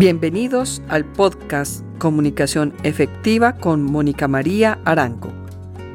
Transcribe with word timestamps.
Bienvenidos 0.00 0.80
al 0.88 1.04
podcast 1.04 1.84
Comunicación 1.98 2.72
Efectiva 2.84 3.58
con 3.58 3.82
Mónica 3.82 4.28
María 4.28 4.80
Arango. 4.86 5.30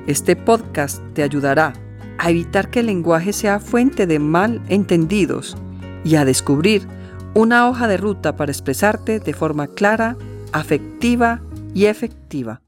Este 0.05 0.35
podcast 0.35 1.01
te 1.15 1.23
ayudará 1.23 1.73
a 2.19 2.29
evitar 2.29 2.69
que 2.69 2.81
el 2.81 2.85
lenguaje 2.85 3.33
sea 3.33 3.59
fuente 3.59 4.05
de 4.05 4.19
mal 4.19 4.61
entendidos 4.69 5.57
y 6.03 6.17
a 6.17 6.23
descubrir 6.23 6.87
una 7.33 7.67
hoja 7.67 7.87
de 7.87 7.97
ruta 7.97 8.35
para 8.35 8.51
expresarte 8.51 9.19
de 9.19 9.33
forma 9.33 9.65
clara, 9.65 10.15
afectiva 10.51 11.41
y 11.73 11.85
efectiva. 11.85 12.61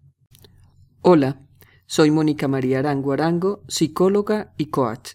Hola, 1.02 1.40
soy 1.86 2.10
Mónica 2.10 2.48
María 2.48 2.80
Arango 2.80 3.14
Arango, 3.14 3.62
psicóloga 3.68 4.56
y 4.58 4.72
coach, 4.72 5.12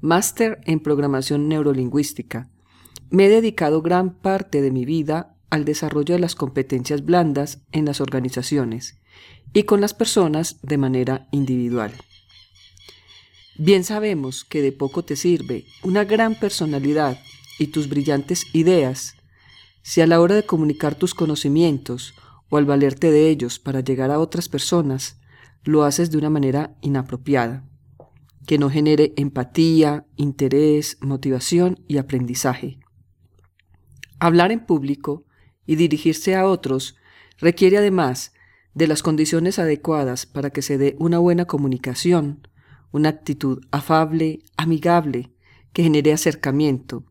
máster 0.00 0.58
en 0.64 0.80
programación 0.80 1.48
neurolingüística. 1.48 2.48
Me 3.10 3.26
he 3.26 3.28
dedicado 3.28 3.82
gran 3.82 4.14
parte 4.14 4.62
de 4.62 4.70
mi 4.70 4.86
vida 4.86 5.35
al 5.50 5.64
desarrollo 5.64 6.14
de 6.14 6.20
las 6.20 6.34
competencias 6.34 7.04
blandas 7.04 7.60
en 7.72 7.84
las 7.84 8.00
organizaciones 8.00 8.98
y 9.52 9.64
con 9.64 9.80
las 9.80 9.94
personas 9.94 10.58
de 10.62 10.78
manera 10.78 11.28
individual. 11.30 11.92
Bien 13.58 13.84
sabemos 13.84 14.44
que 14.44 14.60
de 14.60 14.72
poco 14.72 15.04
te 15.04 15.16
sirve 15.16 15.64
una 15.82 16.04
gran 16.04 16.34
personalidad 16.34 17.18
y 17.58 17.68
tus 17.68 17.88
brillantes 17.88 18.44
ideas 18.52 19.16
si 19.86 20.00
a 20.00 20.06
la 20.08 20.20
hora 20.20 20.34
de 20.34 20.44
comunicar 20.44 20.96
tus 20.96 21.14
conocimientos 21.14 22.12
o 22.48 22.56
al 22.56 22.64
valerte 22.64 23.12
de 23.12 23.28
ellos 23.30 23.60
para 23.60 23.82
llegar 23.82 24.10
a 24.10 24.18
otras 24.18 24.48
personas, 24.48 25.20
lo 25.62 25.84
haces 25.84 26.10
de 26.10 26.18
una 26.18 26.28
manera 26.28 26.76
inapropiada, 26.80 27.68
que 28.48 28.58
no 28.58 28.68
genere 28.68 29.14
empatía, 29.16 30.04
interés, 30.16 30.98
motivación 31.00 31.84
y 31.86 31.98
aprendizaje. 31.98 32.80
Hablar 34.18 34.50
en 34.50 34.66
público 34.66 35.25
y 35.66 35.76
dirigirse 35.76 36.34
a 36.34 36.46
otros 36.46 36.96
requiere 37.38 37.78
además 37.78 38.32
de 38.74 38.86
las 38.86 39.02
condiciones 39.02 39.58
adecuadas 39.58 40.26
para 40.26 40.50
que 40.50 40.62
se 40.62 40.78
dé 40.78 40.96
una 40.98 41.18
buena 41.18 41.46
comunicación, 41.46 42.46
una 42.92 43.08
actitud 43.08 43.64
afable, 43.70 44.40
amigable, 44.56 45.32
que 45.72 45.82
genere 45.82 46.12
acercamiento. 46.12 47.04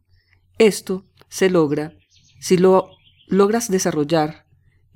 Esto 0.57 1.05
se 1.27 1.49
logra 1.49 1.97
si 2.39 2.57
lo 2.57 2.89
logras 3.27 3.69
desarrollar 3.69 4.45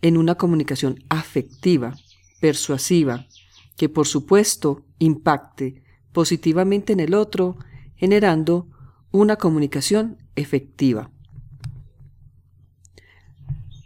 en 0.02 0.17
una 0.17 0.36
comunicación 0.36 1.03
afectiva, 1.09 1.95
persuasiva, 2.39 3.28
que 3.76 3.89
por 3.89 4.08
supuesto 4.08 4.86
impacte 5.00 5.83
positivamente 6.11 6.94
en 6.94 7.00
el 7.00 7.14
otro, 7.14 7.58
generando 7.95 8.67
una 9.11 9.36
comunicación 9.36 10.17
efectiva. 10.36 11.11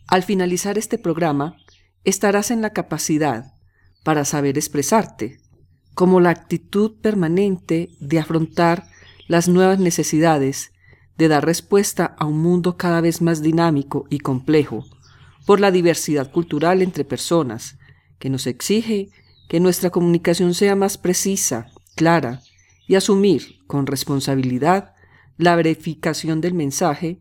Al 0.08 0.23
finalizar 0.23 0.78
este 0.78 0.98
programa, 0.98 1.58
estarás 2.04 2.52
en 2.52 2.62
la 2.62 2.72
capacidad 2.72 3.54
para 4.04 4.26
saber 4.26 4.58
expresarte, 4.58 5.40
como 5.94 6.20
la 6.20 6.32
actitud 6.32 7.00
permanente 7.02 7.90
de 8.00 8.20
afrontar 8.20 8.88
las 9.28 9.48
nuevas 9.48 9.80
necesidades, 9.80 10.72
de 11.18 11.28
dar 11.28 11.46
respuesta 11.46 12.16
a 12.18 12.26
un 12.26 12.40
mundo 12.40 12.78
cada 12.78 13.00
vez 13.00 13.22
más 13.22 13.42
dinámico 13.42 14.06
y 14.09 14.20
complejo, 14.20 14.86
por 15.46 15.59
la 15.59 15.72
diversidad 15.72 16.31
cultural 16.31 16.81
entre 16.81 17.06
personas, 17.06 17.78
que 18.20 18.30
nos 18.30 18.48
exige 18.48 19.09
que 19.48 19.59
nuestra 19.59 19.90
comunicación 19.90 20.54
sea 20.54 20.76
más 20.76 20.98
precisa, 20.98 21.68
clara, 21.96 22.42
y 22.88 22.96
asumir 22.96 23.59
con 23.68 23.88
responsabilidad 23.88 24.94
la 25.38 25.56
verificación 25.56 26.42
del 26.42 26.54
mensaje 26.54 27.20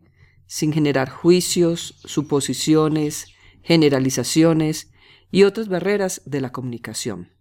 sin 0.53 0.71
generar 0.71 1.09
juicios, 1.09 1.95
suposiciones, 2.05 3.25
generalizaciones 3.63 4.91
y 5.31 5.45
otras 5.45 5.67
barreras 5.67 6.21
de 6.25 6.41
la 6.41 6.51
comunicación. 6.51 7.31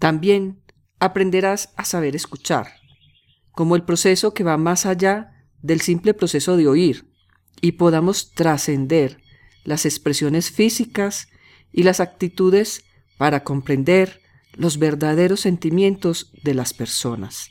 También 0.00 0.64
aprenderás 0.98 1.72
a 1.76 1.84
saber 1.84 2.16
escuchar, 2.16 2.72
como 3.52 3.76
el 3.76 3.84
proceso 3.84 4.34
que 4.34 4.42
va 4.42 4.56
más 4.56 4.84
allá 4.84 5.46
del 5.62 5.80
simple 5.80 6.12
proceso 6.12 6.56
de 6.56 6.66
oír, 6.66 7.08
y 7.60 7.72
podamos 7.72 8.32
trascender 8.32 9.22
las 9.62 9.86
expresiones 9.86 10.50
físicas 10.50 11.28
y 11.70 11.84
las 11.84 12.00
actitudes 12.00 12.82
para 13.16 13.44
comprender 13.44 14.20
los 14.54 14.80
verdaderos 14.80 15.38
sentimientos 15.38 16.32
de 16.42 16.54
las 16.54 16.74
personas. 16.74 17.48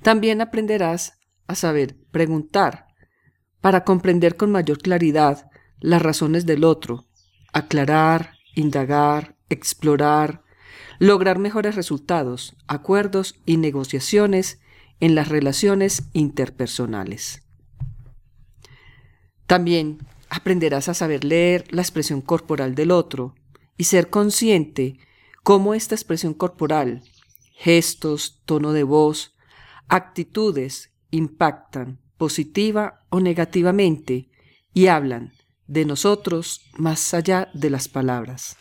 También 0.00 0.40
aprenderás 0.40 1.18
a 1.52 1.56
saber 1.56 1.96
preguntar, 2.10 2.88
para 3.60 3.84
comprender 3.84 4.36
con 4.36 4.50
mayor 4.50 4.78
claridad 4.78 5.50
las 5.80 6.02
razones 6.02 6.46
del 6.46 6.64
otro, 6.64 7.06
aclarar, 7.52 8.34
indagar, 8.54 9.36
explorar, 9.48 10.42
lograr 10.98 11.38
mejores 11.38 11.74
resultados, 11.74 12.56
acuerdos 12.66 13.40
y 13.46 13.56
negociaciones 13.56 14.60
en 15.00 15.14
las 15.14 15.28
relaciones 15.28 16.04
interpersonales. 16.12 17.42
También 19.46 19.98
aprenderás 20.28 20.88
a 20.88 20.94
saber 20.94 21.24
leer 21.24 21.66
la 21.70 21.82
expresión 21.82 22.20
corporal 22.20 22.74
del 22.74 22.90
otro 22.90 23.34
y 23.76 23.84
ser 23.84 24.10
consciente 24.10 24.98
cómo 25.42 25.74
esta 25.74 25.94
expresión 25.94 26.34
corporal, 26.34 27.02
gestos, 27.52 28.40
tono 28.44 28.72
de 28.72 28.82
voz, 28.84 29.34
actitudes 29.88 30.91
impactan 31.12 32.00
positiva 32.16 33.04
o 33.10 33.20
negativamente 33.20 34.28
y 34.74 34.88
hablan 34.88 35.32
de 35.68 35.84
nosotros 35.84 36.62
más 36.76 37.14
allá 37.14 37.48
de 37.54 37.70
las 37.70 37.88
palabras. 37.88 38.56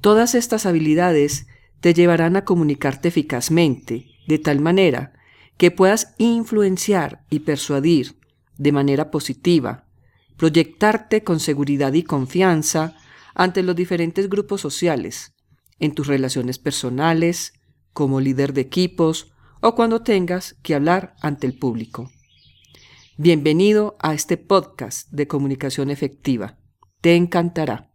Todas 0.00 0.34
estas 0.34 0.66
habilidades 0.66 1.46
te 1.80 1.94
llevarán 1.94 2.36
a 2.36 2.44
comunicarte 2.44 3.08
eficazmente, 3.08 4.06
de 4.26 4.38
tal 4.38 4.60
manera 4.60 5.12
que 5.56 5.70
puedas 5.70 6.14
influenciar 6.18 7.24
y 7.30 7.40
persuadir 7.40 8.18
de 8.56 8.72
manera 8.72 9.10
positiva, 9.10 9.86
proyectarte 10.36 11.22
con 11.22 11.40
seguridad 11.40 11.92
y 11.92 12.02
confianza 12.02 12.96
ante 13.34 13.62
los 13.62 13.76
diferentes 13.76 14.28
grupos 14.28 14.60
sociales, 14.60 15.34
en 15.78 15.94
tus 15.94 16.06
relaciones 16.06 16.58
personales, 16.58 17.52
como 17.92 18.20
líder 18.20 18.52
de 18.52 18.62
equipos 18.62 19.33
o 19.66 19.74
cuando 19.74 20.02
tengas 20.02 20.56
que 20.62 20.74
hablar 20.74 21.14
ante 21.22 21.46
el 21.46 21.58
público. 21.58 22.10
Bienvenido 23.16 23.96
a 23.98 24.12
este 24.12 24.36
podcast 24.36 25.10
de 25.10 25.26
comunicación 25.26 25.88
efectiva. 25.88 26.58
Te 27.00 27.16
encantará. 27.16 27.93